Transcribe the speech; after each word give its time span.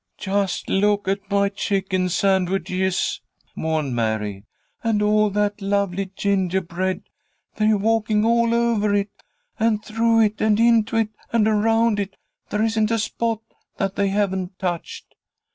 "Just 0.17 0.67
look 0.67 1.07
at 1.07 1.29
my 1.29 1.47
chicken 1.49 2.09
sandwiches," 2.09 3.21
mourned 3.55 3.95
Mary, 3.95 4.45
"and 4.83 4.99
all 4.99 5.29
that 5.29 5.61
lovely 5.61 6.09
gingerbread. 6.15 7.03
They're 7.57 7.77
walking 7.77 8.25
all 8.25 8.51
over 8.55 8.95
it 8.95 9.11
and 9.59 9.85
through 9.85 10.21
it 10.21 10.41
and 10.41 10.59
into 10.59 10.95
it 10.97 11.09
and 11.31 11.47
around 11.47 11.99
it. 11.99 12.15
There 12.49 12.63
isn't 12.63 12.89
a 12.89 12.97
spot 12.97 13.41
that 13.77 13.95
they 13.95 14.07
haven't 14.07 14.57
touched!" 14.57 15.13